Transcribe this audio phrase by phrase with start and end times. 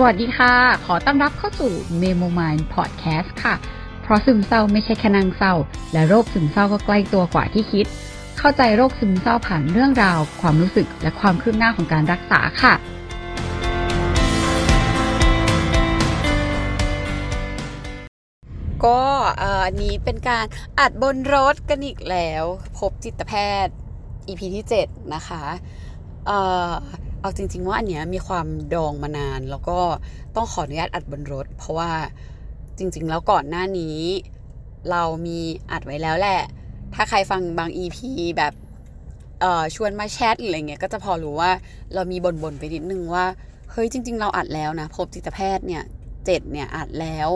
[0.00, 0.54] สวัสดีค่ะ
[0.86, 3.54] ขอต้อนรับเข้าสู่ Memo Mind Podcast ค่ะ
[4.02, 5.54] เพราะซึมเศร้าไม่ใช่แค่นางเศร้า
[5.92, 7.86] และโรคซึมเศร้าก็ใกล้ตัวกว่าที่คิด
[8.38, 12.74] เข้าใจโรคซึมเศร้าผ่านเรื่องราว ความรู้สึกและความคืบหน้าของการรักษาค่ะ
[18.84, 19.00] ก็
[19.38, 20.46] เอ่ออันนี้เป็นการ
[20.78, 22.44] อัดบนรถกันอีกแล้ว
[22.78, 23.32] พบจิตแพ
[23.64, 23.74] ทย์
[24.28, 25.42] EP ที่ 7 นะคะ
[26.26, 26.40] เอ่
[26.70, 26.72] อ
[27.20, 29.78] เอาจริง ๆ ว่าอันเนี้ยมีความดองมานาน แล้วก็
[30.36, 31.90] ต้องขออนุญาตอัดบนรถ เพราะว่า
[32.78, 33.98] จริง ๆ แล้วก่อนหน้านี้
[34.90, 35.38] เรามี
[35.70, 36.40] อัดไว้แล้วแหละ
[36.94, 37.98] ถ้าใครฟังบาง EP
[38.36, 38.52] แบบ
[39.40, 41.50] เออชวนมาแชทหรืออะไรเงี้ยก็จะพอรู้ว่า
[41.94, 43.24] เรามีบ่นๆไปนิดนึงว่า
[43.70, 45.84] เฮ้ยจริง ๆ เราอัดแล้วนะ พบจิตแพทย์เนี่ย
[46.26, 47.28] เจ็ดเนี่ยอัดแล้ว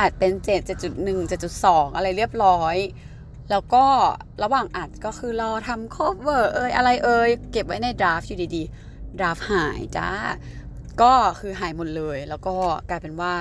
[0.00, 2.76] อัดเป็นเจ็ดเจ็ดจุดหนึ่งเจ็ดจุดสองอะไรเรียบร้อย
[3.50, 3.84] แล้วก็
[4.42, 8.87] ระหว่างอัดก็คือรอทำ cover เอยอะไรเอยเก็บไว้ในดราฟอยู่ดีๆ
[9.18, 10.08] ดราฟหายจ้า
[11.00, 12.54] ก็คือหายหมดเลย แล้วก็
[12.88, 13.34] กลายเป็นว่า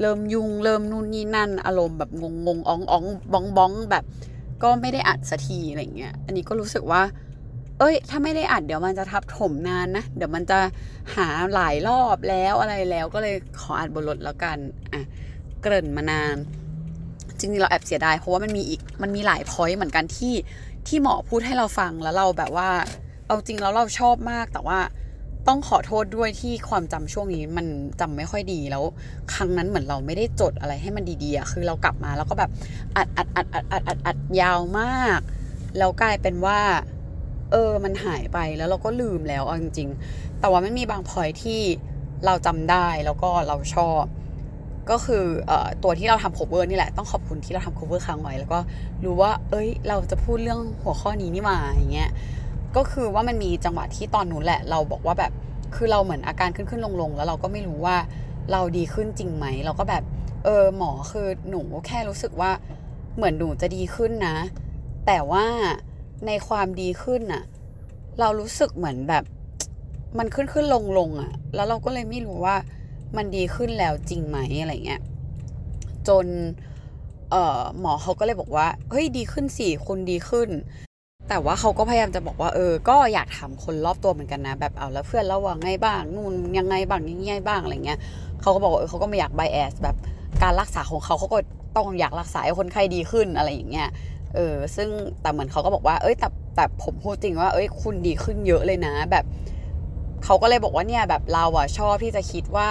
[0.00, 4.04] เริ่มยุงเริ่มนู่นนี่นั่น อารมณ์แบบงงงๆอ่องอ่องบ้องบ้องแบบ
[4.62, 7.02] ก็ไม่ได้อัดสักทีอะไรเงี้ย อันนี้ก็รู้สึกว่า
[7.78, 10.58] เอ้ย ถ้าไม่ได้อัดเดี๋ยวมันจะทับถมนานนะ เดี๋ยวมันจะ
[11.16, 14.58] หาหลายรอบแล้วอะไรแล้วก็เลยขออัดบนรถแล้วกัน
[14.92, 15.02] อะ
[15.62, 16.36] เกริ่นมานาน
[17.38, 20.34] จริงๆเราแอบเสียดายเพราะว่ามันมีอีกมันมีหลายพอยต์เหมือนกันที่
[20.86, 22.68] ที่หมอพูดให้เราฟังแล้วเราแบบว่า
[23.28, 24.78] เอาจริงแล้วเราชอบมากแต่ว่า
[25.48, 27.66] ต้องขอโทษด้วยที่ความจำช่วงนี้มัน
[28.00, 28.84] จำไม่ค่อยดีแล้ว
[29.34, 32.50] ครั้งนั้นเหมือนเราไม่ได้จดอะไรให้มันดีๆอะคือเรากลับมาแล้วก็แบบ
[32.96, 35.20] อัดอัดอัดอัดอัดอัดอัดยาวมาก
[35.78, 36.58] แล้วกลายเป็นว่า
[37.52, 41.60] เออมันหายไปแล้วเราก็ลืมแล้วเอาจริงๆ แต่ว่าไมันมีบางพอยที่
[42.24, 44.02] เราจำได้แล้วก็เราชอบ
[44.90, 48.58] ก็คืออตัวที่เราทำ cover นี่แหละต้องขอบคุณที่เราทำ cover ค้างไว้แล้วก็
[49.04, 52.10] รู้ว่า เอ้ย เราจะพูดเรื่องหัวข้อนี้นี่มาอย่างเงี้ย
[52.76, 55.32] ก็คือว่ามันมีจังหวะที่ตอนนู้นแหละ เราบอกว่าแบบ
[55.74, 57.96] คือเราเหมือนอาการขึ้นขึ้นลงลงแล้วเราก็ไม่รู้ว่า
[58.52, 60.02] เราดีขึ้นจริงไหม เราก็แบบ
[60.44, 62.50] เออหมอคือหนูแค่รู้สึกว่า
[63.16, 64.36] เหมือนหนูจะดีขึ้นนะ
[65.06, 65.44] แต่ว่า
[66.26, 67.42] ในความดีขึ้นน่ะ
[68.20, 69.24] เรารู้สึกเหมือนแบบ
[70.18, 72.56] มันขึ้นขึ้นลงลงอะแล้วเราก็เลยไม่รู้ว่า
[73.16, 75.00] มันดีขึ้นแล้วจริงไหมอะไรเงี้ย
[76.08, 76.26] จน
[77.30, 80.48] เออหมอเขาก็เลยบอกว่าเฮ้ยดีขึ้นสิคุณดีขึ้น
[81.28, 87.98] แต่ว่าเขาก็พยายามจะบอกว่าเออ ก็อยากถามคนรอบตัวเหมือนกันนะ แบบเอาแล้วเพื่อนเราว่าไงบ้างนู่นยังไงบ้างยังไงบ้างอะไรเงี้ย
[88.40, 89.96] เขาก็บอกเออเขาก็ไม่อยากไบแอสแบบ
[90.42, 91.38] การรักษาของเขาเขาก็
[91.76, 93.88] ต้องอยากรักษาให้คนไข้ดีขึ้นอะไรอย่างเงี้ย
[94.34, 94.88] เออซึ่ง
[95.20, 99.24] แต่เหมือนเขาก็บอกว่าเอ้ยแต่แต่ผมพูดจริงว่าเอ้ยคุณดีขึ้นเยอะเลยนะ แบบ
[100.24, 102.68] เขาก็เลยบอกว่าเนี่ยแบบเราอะชอบที่จะคิดว่า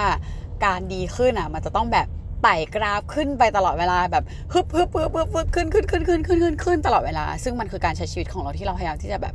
[0.64, 2.08] การดีขึ้นอะมันจะต้องแบบ
[2.42, 9.34] ไต่กราฟขึ้นไปตลอดเวลาแบบฮึบฮึบฮึบฮึบฮึบขึ้นขึ้นขึ้นขึ้นขึ้นขึ้นขึ้นตลอดเวลา ซึ่งมันคือการใช้ชีวิตของเราที่เราพยายามที่จะแบบ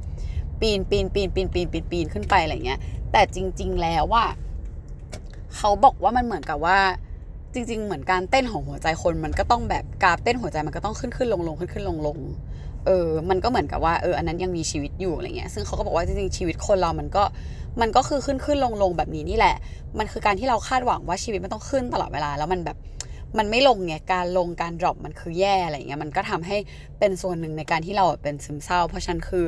[0.62, 2.80] ปีนปีนปีนปีนปีนปีนปีนขึ้นไปอะไรเงี้ย
[3.12, 4.26] แต่จริง ๆ แล้วว่า
[5.56, 6.78] เขาบอกว่ามันเหมือนกับว่า
[7.54, 12.18] จริง ๆ เหมือนการเต้นของหัวใจคนมันก็ต้องแบบกราฟเต้นหัวใจมันก็ต้องขึ้นขึ้นลงลงขึ้นขึ้นลงลง
[12.86, 17.24] เออ มันก็เหมือนกับว่าเอออันนั้นยังมีชีวิตอยู่อะไรเงี้ย ซึ่งเขาก็บอกว่าจริงๆชีวิตคนเรามันก็
[17.82, 19.56] มันก็คือขึ้นขึ้นลงลงแบบนี้นี่แหละ
[20.00, 22.78] มันคือการที่เราคาดหวังว่าชีวิตมันต้องขึ้นตลอดเวลาแล้วมันแบบ
[23.38, 26.58] มันไม่ลงไงการลงการดรอปมันคือแย่อะไรเงี้ยมันก็ทำให้
[27.00, 29.46] เป็นส่วนหนึ่งในการที่เราเป็นซึมเศร้า เพราะฉันคือ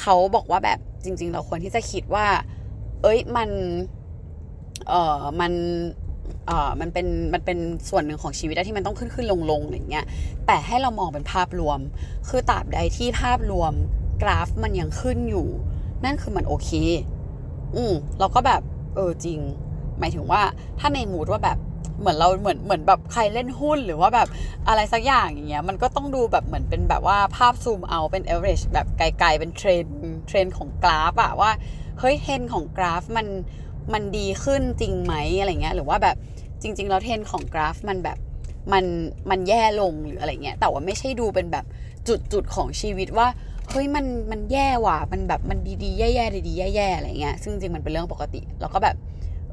[0.00, 2.26] เขาบอกว่าแบบจริง ๆ เราควรที่จะคิดว่า
[3.02, 3.50] เอ้ยมัน
[4.88, 5.52] เออมัน
[6.80, 7.58] มันเป็นมันเป็น
[7.90, 10.06] ส่วนหนึ่งของชีวิตที่มันต้องขึ้นขึ้นลงลงอะไรเงี้ย
[10.46, 11.78] แต่ให้เรามองเป็นภาพรวม
[12.28, 13.72] คือตราบใดที่ภาพรวม
[14.22, 15.48] กราฟมันยังขึ้นอยู่
[16.04, 16.70] นั่นคือมันโอเค
[17.76, 18.62] อืมเราก็แบบ
[18.94, 19.38] เออจริง
[19.98, 20.42] หมายถึงว่า
[20.78, 21.58] ถ้าในมูดว่าแบบ
[21.98, 24.28] เหมือนเราเหมือนเหมือนแบบใครเล่นหุ้นหรือว่าแบบ
[24.68, 29.86] อะไรสักอย่างอย่างเงี้ยมันก็ต้องดูแบบเหมือนเป็นแบบว่าภาพซูมเอาเป็น average แบบไกลๆเป็นเทรน
[30.26, 31.50] เทรนของกราฟอะว่า
[31.98, 33.26] เฮ้ยเทรนของกราฟมัน
[33.92, 36.16] มันดีขึ้นจริงไหมอะไรเงี้ยหรือว่าแบบ
[36.62, 38.18] จริง ๆ แล้วเทรนของกราฟมันแบบ
[38.72, 38.84] มัน
[39.30, 41.64] มันแย่ลงหรืออะไรเงี้ยแต่ว่าไม่ใช่ดูเป็นแบบ
[42.32, 43.28] จุดๆของชีวิตว่า
[43.70, 48.96] เฮ้ยมันมันแย่ว่ะมันแบบมันดีๆแย่ๆดีๆแย่ๆอะไรเงี้ยซึ่งจริงมันเป็นเรื่องปกติ แล้วก็แบบ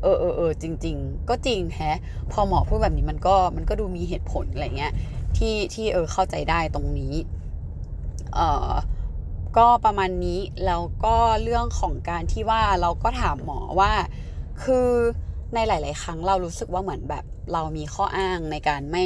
[0.02, 1.98] เออเออเออจริง ๆ ก็จริงแฮะ
[2.32, 4.94] พอหมอพูดแบบนี้มันก็มันก็ดูมีเหตุผลอะไรเงี้ย
[5.38, 7.14] ที่ที่เออเข้าใจได้ตรงนี้
[8.36, 8.40] เอ
[8.70, 8.72] อ
[9.58, 13.92] ก็ประมาณนี้แล้วก็เรื่องของการที่ว่าเราก็ถามหมอว่า
[14.64, 14.88] คือ
[15.54, 17.24] ในหลาย ๆ ครั้งเรารู้สึกว่าเหมือนแบบ
[17.54, 19.06] เรามีข้ออ้างในการไม่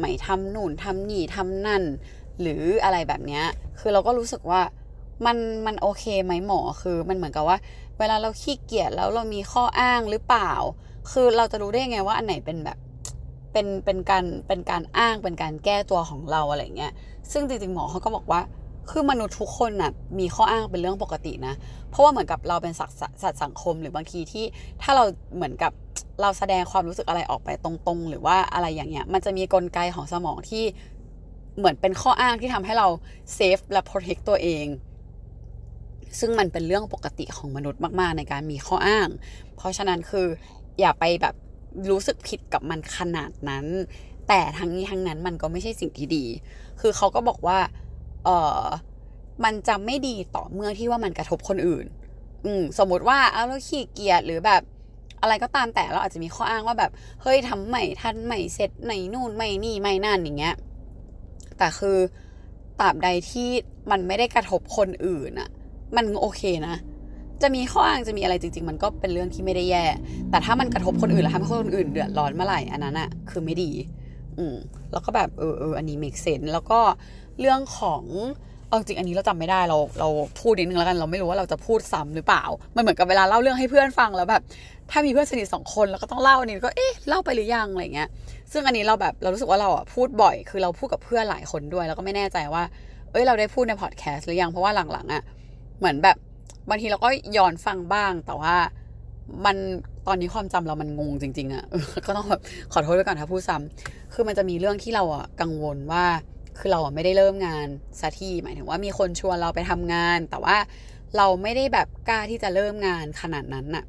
[0.00, 1.82] ไม่ทำนู่นทำนี่ทำนั่น
[2.40, 3.44] หรืออะไรแบบเนี้ย
[3.80, 4.60] คือเราก็รู้สึกว่า
[5.26, 5.36] มัน
[5.66, 7.58] มันโอเคไหมหมอคือมันเหมือนกับว่า
[7.98, 10.52] เวลาเราขี้เกียจแล้วเรามีข้ออ้างหรือเปล่า
[11.12, 12.78] คือเราจะรู้ได้ไงว่าอันไหนเป็นแบบ
[13.52, 16.92] เป็นเป็นการเป็นการอ้างเป็นการแก้ตัวของเราอะไรเงี้ย
[17.32, 18.40] ซึ่งจริง ๆ หมอเขาก็บอกว่า
[18.90, 21.54] คือมนุษย์ทุกคนน่ะมีข้ออ้างเป็นเรื่องปกตินะ
[21.90, 24.44] เพราะว่าเหมือนกับเราเป็นสัตว์สัตว์สังคมหรือบางทีที่
[24.82, 25.04] ถ้าเรา
[25.34, 25.72] เหมือนกับ
[26.20, 30.64] เราแสดงความรู้สึกอะไรออกไปตรงๆ หรือว่าอะไรอย่างเงี้ย มันจะมีกลไกของสมองที่
[31.58, 32.88] เหมือนเป็นข้ออ้างที่ทำให้เรา
[33.34, 34.66] เซฟและโปรเทคตัวเอง
[36.18, 39.08] ซึ่งมันเป็นเรื่องปกติของมนุษย์มากๆ ในการมีข้ออ้าง
[39.56, 40.26] เพราะฉะนั้นคือ
[40.80, 41.34] อย่าไปแบบ
[41.90, 43.66] รู้สึกผิดกับมันขนาดนั้น
[44.28, 46.24] แต่ทั้งนี้ทั้งนั้นมันก็ไม่ใช่สิ่งที่ดี
[46.80, 47.58] คือเขาก็บอกว่า
[48.24, 48.28] เอ
[48.58, 48.62] อ
[49.44, 51.86] มันจะไม่ดีต่อเมื่อที่ว่ามันกระทบคนอื่น
[52.44, 54.62] อืมสมมติว่าเอาเราขี้เกียจหรือแบบ
[55.22, 56.90] อะไรก็ตามแต่เราอาจจะมีข้ออ้างว่าแบบ
[57.22, 60.54] เฮ้ยทำใหม่ทันใหม่เสร็จไหนนู่นไม่นี่ไม่นั่นอย่างเงี้ย
[61.58, 61.98] แต่คือ
[62.80, 63.48] ตราบใดที่
[63.90, 65.48] มันไม่ได้กระทบคนอื่นอะ
[65.96, 66.76] มันโอเคนะ
[67.42, 69.84] จะมีข้ออ้างจะมีอะไรจริง ๆ มันก็เป็นเรื่องที่ไม่ได้แย่
[70.30, 73.70] แต่ถ้ามันกระทบคนอื่นแล้วทำให้คนอื่นเดือดร้อนเมื่อไหร่อันนั้นอะคือไม่ดี
[74.38, 74.56] อืม
[74.92, 76.80] แล้วก็แบบเออเอออันนี้ make sense แล้วก็
[77.40, 78.02] เรื่องของ
[78.68, 80.08] เอาจริงอันนี้เราจำไม่ได้เราเรา
[80.40, 82.44] พูดนิดนึงแล้วกันเราไม่รู้ว่าเราจะพูดซ้ำหรือเปล่า
[82.76, 84.42] มันเหมือนกับเวลาเล่าเรื่องให้เพื่อนฟังแล้วแบบ
[84.90, 88.08] ถ้ามีเพื่อนสนิทสองคนแล้วก็ต้องเล่าอันนี้ก็เอ๊ะเล่าไปหรือยังอะไรเงี้ย
[88.52, 92.62] ซึ่งอันนี้เราแบบเรารู้สึกว่าเราอะพูดบ่อย คือเราพูดกับเพื่อนหลายคนด้วย แล้วก็ไม่แน่ใจว่า
[93.12, 95.22] เอ้ยเราได้พูดในพอดแคสต์หรือยังเพราะว่าหลังๆอะ
[95.78, 96.16] เหมือนแบบ
[96.68, 98.54] บางทีเราก็ย้อนฟังบ้างแต่ว่า
[99.44, 99.56] มัน
[100.06, 101.64] ตอนนี้ความจำเรามันงงจริง ๆอะ่ะ
[102.06, 102.40] ก็ต้องแบบ
[102.72, 106.04] ขอโทษไว้ก่อนถ้าพูดซ้ำคือมันจะมีเรื่องที่เราอะกังวลว่า
[106.58, 107.66] คือเราไม่ได้เริ่มงาน
[108.00, 110.56] สักทีหมายถึงว่ามีคนชวนเราไปทำงาน แต่ว่า
[111.16, 113.84] เราไม่ได้แบบกล้าที่จะเริ่มงานขนาดนั้นน่ะ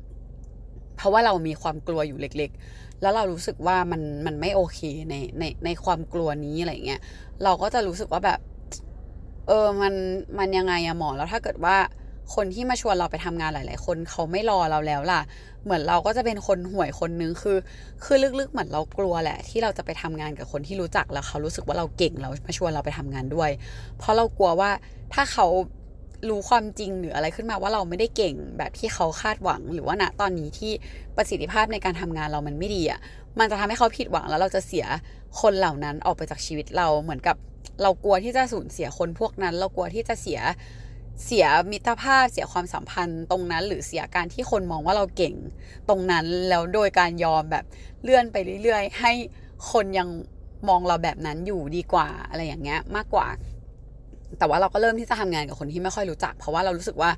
[0.98, 4.80] เพราะว่าเรามีความกลัวอยู่เล็ก ๆ แล้วเรารู้สึกว่ามันมันไม่โอเค
[5.10, 7.02] ในในในความกลัวนี้อะไรเงี้ย
[7.44, 8.40] เราก็จะรู้สึกว่าแบบ
[9.48, 9.94] เออมัน
[10.40, 11.78] มันยังไงอะหมอแล้วถ้าเกิดว่า
[12.34, 15.22] คนที่มาชวนเราไปทำงานหลาย ๆ คนเขาไม่รอเราแล้วล่ะ
[15.64, 17.58] เหมือนเราก็จะเป็นคนห่วยคนนึงคือ
[18.04, 23.52] คือลึก ๆ เหมือนเรากลัวแหละ ที่เราจะไปทำงานกับคนที่รู้จักแล้วเขารู้สึกว่าเราเก่งเรามาชวนเราไปทำงานด้วย
[23.98, 24.70] เพราะเรากลัวว่า
[25.14, 25.48] ถ้าเขา
[26.30, 30.72] รู้ความจริงหรืออะไรขึ้นมาว่าเราไม่ได้เก่งแบบที่เขาคาดหวัง หรือว่าณตอนนี้ที่
[31.16, 33.00] ประสิทธิภาพในการทำงานเรามันไม่ดีอะ
[33.40, 34.86] มันจะทำให้เขาผิดหวังแล้วเราจะเสีย
[35.42, 37.36] คนเหล่านั้นออกไปจากชีวิตเราเหมือนกับ
[37.82, 40.40] เรากลัวที่จะสูญเสียคนพวกนั้น เรากลัวที่จะเสีย
[41.24, 45.36] เสียมิตรภาพเสียความสัมพันธ์ตรงนั้น หรือเสียการที่คนมองว่าเราเก่ง
[45.90, 47.66] ตรงนั้นแล้วโดยการยอมแบบ
[48.04, 49.12] เลื่อนไปเรื่อยๆ ให้
[49.72, 50.10] คนยัง
[50.70, 53.28] มองเราแบบนั้นอยู่ดีกว่าอะไรอย่างเงี้ยมากกว่า
[54.38, 57.12] แต่ว่าเราก็เริ่มที่จะทำงานกับคนที่ไม่ค่อยรู้จัก เพราะว่าเรารู้สึกว่า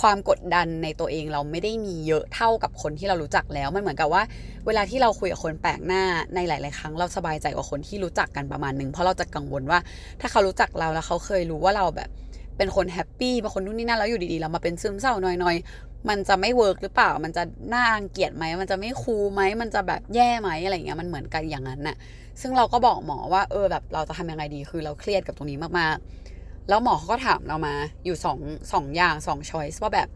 [0.00, 4.22] ความกดดันในตัวเองเราไม่ได้มีเยอะเท่ากับคนที่เรารู้จักแล้ว มันเหมือนกับว่า
[4.66, 6.02] เวลาที่เราคุยกับคนแปลกหน้า
[6.34, 9.78] ในหลาย ๆ ครั้งเราสบายใจกว่าคนที่รู้จักกันประมาณนึงเพราะเราจะกังวลว่า
[10.20, 12.10] ถ้าเขารู้จักเราแล้วเขาเคยรู้ว่าเราแบบ
[12.56, 17.42] เป็นคน happy เป็นคนนู่นนี่นั่นแล้วอยู่ดีๆเรามาเป็นซึมเศร้าหน่อยๆมันจะไม่ work หรือเปล่า มันจะ
[17.72, 21.96] น่ารังเกียจไหมมันจะไม่ cool ไหมมันจะแบบแย่ไหมอะไรเงี้ยมันเหมือนกันอย่างนั้นน่ะ
[22.40, 27.74] ซึ่งเราก็บอกหมอว่าเออแบบเราจะทำยังไงดีคือเราเครียดกับตรงนี้มากๆ แล้วหมอเขาก็ถามเรามา
[28.04, 28.38] อยู่สอง
[28.72, 30.08] สองอย่างสอง choice ว่าแบบ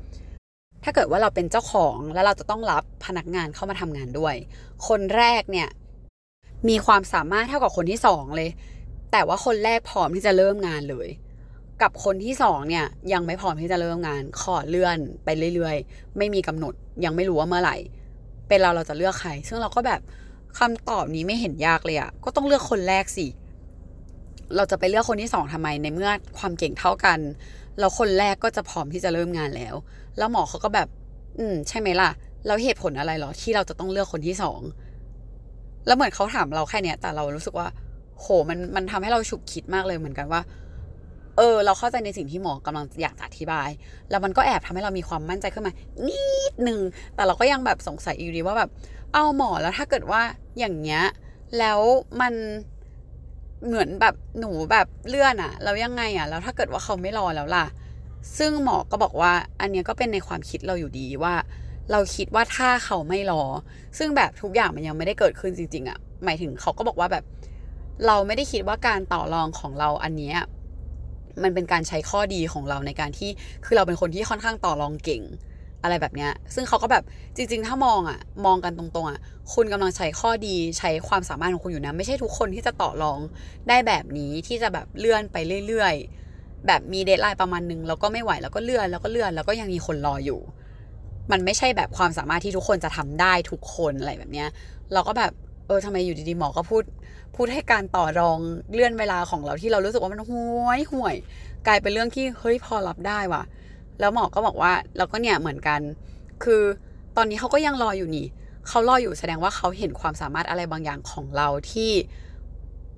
[0.84, 4.34] ถ้าเกิดว่าเราเป็นเจ้าของแล้วเราจะต้องรับพนักงานเข้ามาทำงานด้วย
[4.88, 5.68] คนแรกเนี่ย
[6.68, 8.50] มีความสามารถเท่ากับคนที่สองเลย
[9.12, 11.08] แต่ว่าคนแรกพร้อมที่จะเริ่มงานเลย
[11.84, 17.76] กับคนที่สองเนี่ยยังไม่พร้อมที่จะเริ่มงาน ขอเลื่อนไปเรื่อยๆ ไม่มีกำหนดยังไม่รู้ว่าเมื่อไหร่
[18.48, 20.00] เป็นเราเราจะเลือกใคร ซึ่งเราก็แบบ
[20.58, 23.26] คำตอบนี้ไม่เห็นยากเลยอะก็ต้องเลือกคนแรกสิ
[24.56, 27.18] เราจะไปเลือกคนที่สองทำไมในเมื่อความเก่งเท่ากัน
[27.78, 29.74] แล้วคนแรกก็จะพร้อมที่จะเริ่มงานแล้ว
[30.18, 30.88] แล้วหมอเขาก็แบบ
[31.38, 32.10] อืม ใช่ไหมล่ะ
[32.46, 34.60] แล้วเหตุผลอะไรหรอที่เราจะต้องเลือกคนที่สอง
[35.86, 37.68] แล้วเหมือนเขาถามเราแค่เนี้ย แต่เรารู้สึกว่า
[38.20, 40.40] โห มัน มันทำให้เราฉุกคิดมากเลยเหมือนกันว่า
[41.36, 43.68] เออ เราเข้าใจในสิ่งที่หมอกำลังอยากจะอธิบาย
[44.10, 45.72] แล้วมันก็แอบทำให้เรามีความมั่นใจขึ้นมา
[46.06, 46.18] นิ
[46.50, 46.80] ดนึง
[47.14, 48.70] แต่เราก็ยังแบบสงสัยอยู่ดีว่าแบบ
[49.14, 50.22] เอาหมอแล้วถ้าเกิดว่า
[50.58, 51.02] อย่างเงี้ย
[51.58, 51.80] แล้ว
[52.20, 52.34] มัน
[53.66, 57.66] เหมือนแบบหนูแบบเลื่อนอะแล้วยังไงอะแล้วถ้าเกิดว่าเขาไม่รอแล้วล่ะ
[58.38, 61.34] ซึ่งหมอก็บอกว่า อันเนี้ยก็เป็นในความคิดเราอยู่ดีว่า
[61.90, 63.42] เราคิดว่าถ้าเขาไม่รอ
[63.98, 67.24] ซึ่งแบบทุกอย่างมันยังไม่ได้เกิดขึ้นจริง ๆอะหมายถึงเขาก็บอกว่าแบบ
[68.06, 70.38] เราไม่ได้คิดว่าการต่อรองของเราอันเนี้ย
[71.42, 73.30] มันเป็นการใช้ข้อดีของเราในการที่
[73.64, 75.22] คือเราเป็นคนที่ค่อนข้างต่อรองเก่ง
[75.82, 77.04] อะไรแบบเนี้ย ซึ่งเขาก็แบบ
[77.36, 79.18] จริง ๆ ถ้ามองอะมองกันตรงๆอะ
[79.54, 83.18] คุณกำลังใช้ข้อดีใช้ความสามารถของคุณอยู่นะ ไม่ใช่ทุกคนที่จะต่อรอง
[83.68, 85.36] ได้แบบนี้ที่จะแบบเลื่อนไป
[85.66, 90.40] เรื่อยๆ แบบมีเดทไลน์ประมาณนึงแล้วก็ไม่ไหวแล้วก็เลื่อนแล้วก็เลื่อนแล้วก็ยังมีคนรออยู่
[91.32, 94.48] มันไม่ใช่แบบความสามารถที่ทุกคนจะทำได้ทุกคนอะไรแบบเนี้ย
[94.92, 95.32] เราก็แบบ
[95.66, 96.82] เออทำไมอยู่ดีๆหมอก็พูด
[97.36, 98.38] พูดให้การต่อรอง
[98.72, 101.14] เลื่อนเวลาของเราที่เรารู้สึกว่ามันห่วยห่วย
[101.66, 103.42] กลายเป็นเรื่องที่เฮ้ยพอรับได้ว่ะ
[104.00, 105.80] แล้วหมอก็บอกว่าเราก็เนี่ยเหมือนกัน
[106.44, 106.62] คือ
[107.16, 108.26] ตอนนี้เขาก็ยังรออยู่นี่
[108.68, 111.92] เขารออยู่แสดงว่าเขาเห็นความสามารถอะไรบางอย่างของเราที่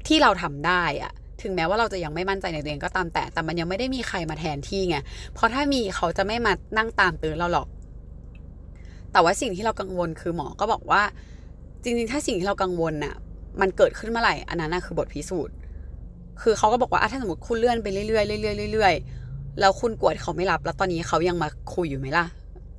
[0.07, 4.97] ที่เราทำได้อะถึงแม้ว่าเราจะยังไม่มั่นใจในตัวเองก็ตามแต่ แต่มันยังไม่ได้มีใครมาแทนที่ไง
[5.35, 7.69] เพราะถ้ามีเขาจะไม่มานั่งตามตื่นเราหรอก
[9.13, 11.03] แต่ว่าสิ่งที่เรากังวลคือหมอก็บอกว่า
[11.83, 13.15] จริงๆ ถ้าสิ่งที่เรากังวลน่ะ
[13.61, 15.55] มันเกิดขึ้นเมื่อไหร่ อันนั้นน่ะคือบทพิสูจน์
[16.43, 22.25] คือเขาก็บอกว่าถ้าสมมติคุณเลื่อนไปเรื่อยๆเรื่อยๆเรื่อยๆแล้วคุณกลัวเขาไม่รับ แล้วตอนนี้เขายังมาคุยอยู่ไหมล่ะ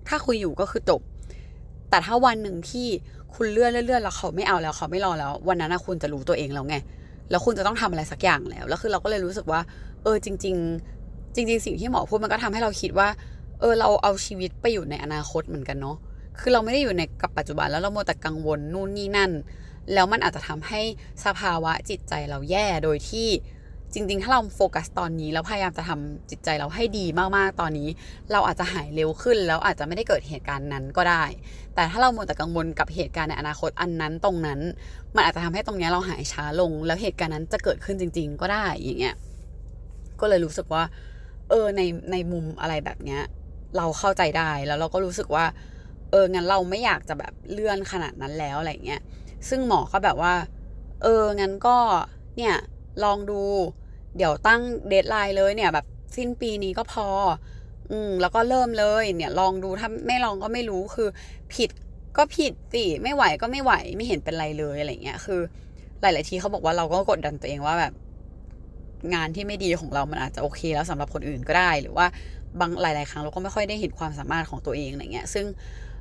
[0.08, 1.02] ถ้าคุยอยู่ก็คือจบ
[1.90, 2.88] แต่ถ้าวันหนึ่งที่
[3.36, 6.76] คุณเลื่อนเลื่อนแล้วเขาไม่เอาแล้วเขาไม่รอแล้ว วันนั้นคุณจะรู้ตัวเองแล้วไง
[7.30, 9.62] แล้วคุณจะต้องทำอะไรสักอย่างแล้ว แล้วคือเราก็เลยรู้สึกว่า
[10.04, 10.56] เออจริง
[10.96, 13.08] ๆ จริง ๆ สิ่งที่หมอพูดมันก็ทำให้เราคิดว่า
[13.60, 15.98] เออเราเอาชีวิตไปอยู่ในอนาคตเหมือนกันเนาะ
[16.40, 19.32] คือเราไม่ได้อยู่ในกับปัจจุบันแล้วเราโมแต่กังวลนู่นนี่นั่น
[19.94, 20.82] แล้วมันอาจจะทำให้
[21.26, 23.28] สภาวะจิตใจเราแย่โดยที่
[23.94, 27.06] จริง ๆ ถ้าเราโฟกัสตอนนี้แล้วพยายามจะทำจิตใจเราให้ดี
[27.38, 27.90] มากๆ ตอนนี้
[28.32, 31.24] เราอาจจะหายเร็วขึ้น แล้วอาจจะไม่ได้เกิดเหตุการณ์นั้นก็ได้
[31.76, 34.60] แต่ถ้าเราโมแต่กังวลกับเหตุการณ์ในอนาคตอันนั้นตรงนั้น
[35.16, 39.16] มันอาจจะทำให้ตรงนี้เราหายช้าลง แล้วเหตุการณ์นั้นจะเกิดขึ้นจริง ๆ ก็ได้อย่างเงี้ย
[40.20, 40.84] ก็เลยรู้สึกว่า
[41.50, 43.22] เออในในมุมอะไรแบบเนี้ย
[43.78, 45.46] เราเข้าใจได้แล้วเราก็รู้สึกว่า
[46.12, 49.02] เอองั้นเราไม่อยากจะแบบเลื่อนขนาดนั้นแล้วอะไรเงี้ย
[49.50, 50.34] ซึ่งหมอก็แบบว่า
[51.04, 51.78] เอองั้นก็
[52.38, 52.56] เนี่ย
[53.04, 53.42] ลองดู
[54.18, 55.86] เดี๋ยวตั้งเดทไลน์เลยเนี่ย แบบ
[56.16, 57.08] สิ้นปีนี้ก็พอ
[57.92, 61.10] อืมแล้วก็เริ่มเลยเนี่ย ลองดูถ้าไม่ลองก็ไม่รู้คือ
[61.54, 61.70] ผิด
[62.18, 65.42] ก็ผิดสิไม่ไหวก็ไม่ไหวไม่เห็นเป็นไรเลยอะไรเงี้ยคือ
[66.02, 67.94] หลาย ๆ ทีเขาบอกว่าเราก็กดดันตัวเองว่าแบบ
[69.14, 72.08] งานที่ไม่ดีของเรามันอาจจะโอเค แล้วสำหรับคนอื่นก็ได้ หรือว่า
[72.60, 75.46] บางหลาย ๆ ครั้งเราก็ไม่ค่อยได้เห็นความสามารถของตัวเองอะไรเงี้ย ซึ่ง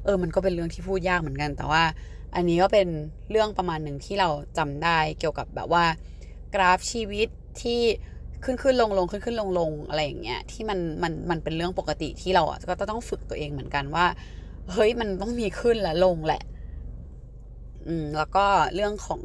[0.06, 1.82] เออมันก็เป็นเรื่องที่พูดยากเหมือนกัน แต่ว่า
[2.34, 2.88] อันนี้ก็เป็น
[3.30, 5.84] เรื่องประมาณหนึ่งที่เราจำได้เกี่ยวกับแบบว่า
[6.54, 7.28] กราฟชีวิต
[7.62, 7.80] ที่
[8.44, 12.42] ขึ้นขึ้นลงลงขึ้นขึ้นลงลงอะไรอย่างเงี้ยที่มันมันมันเป็นเรื่องปกติที่เรา
[12.80, 14.06] ก็ต้องฝึกตัวเองเหมือนกันว่า
[14.72, 16.42] เฮ้ยมันต้องมีขึ้นและลงแหละ
[17.86, 19.22] อืมแล้วก็เรื่องของ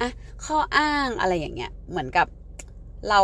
[0.00, 0.10] อะ
[0.44, 2.26] ข้ออ้างอะไรอย่างเงี้ย เหมือนกับ
[3.08, 3.20] เรา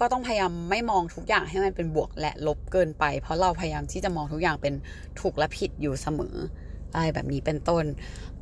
[0.00, 4.74] ก็ต้องพยายามไม่มองทุกอย่างให้มันเป็นบวกและลบเกินไป เพราะเราพยายามที่จะมองทุกอย่างเป็น
[5.20, 6.36] ถูกและผิดอยู่เสมอ
[6.94, 7.84] อะไรแบบนี้เป็นต้น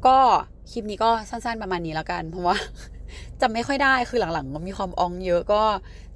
[0.07, 0.17] ก็
[0.71, 2.57] คลิปนี้ก็สั้นๆประมาณนี้แล้วกัน เพราะว่า
[3.41, 5.63] จำไม่ค่อยได้คือหลังๆก็มีความอองเยอะก็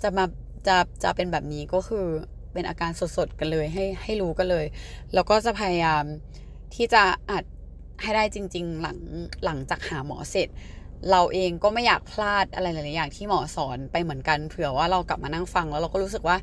[0.02, 0.24] จะมา
[0.66, 2.06] จะจะเป็นแบบนี้ก็คือ
[2.52, 4.66] เป็นอาการสดๆกันเลยให้ให้รู้กันเลย
[5.14, 6.04] แล้วก็จะพยายาม
[6.74, 7.44] ที่จะอัด
[8.02, 8.98] ให้ได้จริง ๆ หลัง
[9.44, 10.48] หลังจากหาหมอเสร็จ
[11.10, 16.36] เราเองก็ไม่อยากพลาดอะไรหลาย ๆ อย่างที่หมอสอนไปเหมือนกันเผื่อว่าเรากลับมานั่งฟังแล้วเราก็รู้สึกว่า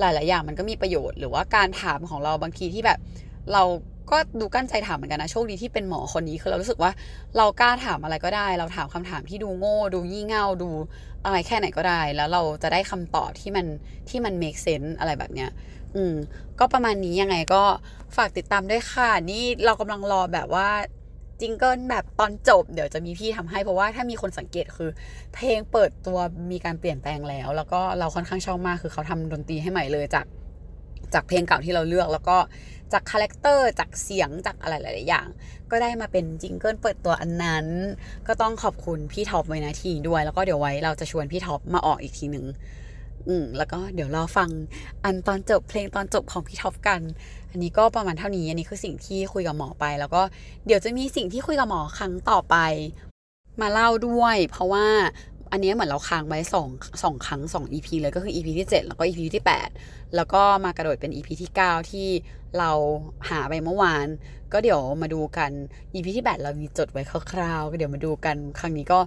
[0.00, 2.98] หลาย ๆ อย่างมันก็มีประโยชน์หรือว่าการถามของเราบางทีที่แบบ
[3.52, 3.62] เรา
[4.10, 6.90] ก็ดูกั้นใจถามเหมือนกันนะโชคดีที่เป็นหมอคนนี้คือเรารู้สึกว่า
[7.36, 10.70] เรากล้าถามอะไรก็ได้ เราถามคำถามที่ดูโง่ ดูยี่เง่าดู
[11.24, 13.66] อะไรแค่ไหนก็ได้ แล้วเราจะได้คำตอบที่มัน
[14.08, 15.50] ที่มัน make sense อะไรแบบเนี้ย
[15.96, 16.14] อืม
[16.58, 17.62] ก็ประมาณนี้ยังไงก็
[18.16, 20.68] ฝากติดตามด้วยค่ะ นี่เรากำลังรอแบบว่า
[21.40, 24.90] jingle แบบตอนจบ เดี๋ยวจะมีพี่ทำให้เพราะว่าถ้ามีคนสังเกตคือ
[25.34, 26.18] เพลงเปิดตัว
[26.52, 30.26] มีการเปลี่ยนแปลงแล้ว แล้วก็เราค่อนข้างชอบมากคือเขาทำดนตรีให้ใหม่เลยจาก
[31.14, 32.36] จากเพลงเก่าที่เราเลือกแล้วก็
[32.92, 35.26] จาก character จากเสียงจากอะไรหลาย ๆ อย่าง
[35.70, 37.66] ก็ได้มาเป็น jingle เปิดตัวอันนั้น
[38.28, 42.46] ก็ต้องขอบคุณพี่ท็อปไว้นะทีด้วย แล้วก็เดี๋ยวไว้เราจะชวนพี่ท็อปมาออกอีกทีหนึ่ง
[43.28, 44.48] อืมแล้วก็เดี๋ยวรอฟัง
[45.04, 47.00] อันตอนจบเพลงตอนจบของพี่ท็อปกัน
[47.50, 50.22] อันนี้ก็ประมาณเท่านี้ อันนี้คือสิ่งที่คุยกับหมอไป แล้วก็
[50.66, 52.56] เดี๋ยวจะมีสิ่งที่คุยกับหมอครั้งต่อไป
[53.60, 54.86] มาเล่าด้วย เพราะว่า
[55.52, 56.68] อันนี้เหมือนเราค้างไว้สอง
[57.02, 62.08] สองครั้งสอง EP เลยก็คือ EP ที่ 7 แล้วก็ EP ที่ 8 แล้วก็มากระโดดเป็น EP ที่ 9 ที่
[62.58, 62.70] เรา
[63.28, 64.06] หาไปเมื่อวาน
[64.52, 65.50] ก็เดี๋ยวมาดูกัน
[65.94, 67.02] EP ที่ 8 เรามีจดไว้
[67.32, 68.98] คร่าวๆก็เดี๋ยวมาดูกันครั้งนี้ก็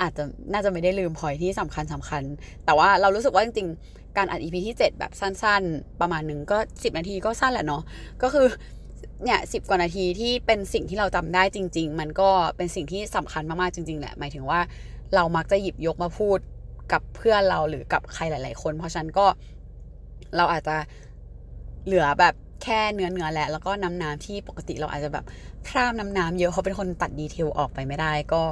[0.00, 2.22] อาจจะน่าจะไม่ได้ลืมพอยที่สำคัญสำคัญ
[2.64, 7.82] แต่ว่าเรารู้สึกว่าจริงๆ การอัด EP ที่ 7 แบบสั้น ๆ ประมาณหนึ่งก็ 10 นาทีก็สั้นแหละเนาะ
[8.22, 8.46] ก็คือ
[9.24, 14.60] เนี่ยสิบกว่านาทีที่เป็นสิ่งที่เราจำได้จริง ๆ มันก็เป็นสิ่งที่สำคัญมากๆจริง ๆ แหละ หมายถึงว่า
[15.14, 16.38] เรามักจะหยิบยกมาพูด
[16.92, 19.26] กับเพื่อนเราหรือกับใครหลาย ๆ คน เพราะฉะนั้นก็
[20.36, 20.76] เราอาจจะ
[21.86, 25.24] เหลือแบบแค่เนื้อเนื้อแหละแล้วก็น้ำน้ำที่ปกติเราอาจจะแบบ
[25.66, 28.42] พร่ามน้ำน้ำเยอะเขาเป็นคนตัดดีเทลออกไปไม่ได้ก็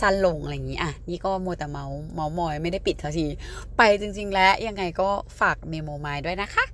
[0.00, 3.26] สั้นลงอะไรอย่างนี้อะนี่ก็มัวแต่เมาเมามอยไม่ได้ปิดทันที
[3.76, 5.08] ไปจริง ๆ แล้วยังไงก็
[5.40, 6.64] ฝากเมโมไมด้วยนะคะ